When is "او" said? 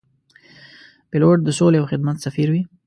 1.79-1.89